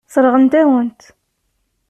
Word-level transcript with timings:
Sseṛɣent-awen-t. 0.09 1.01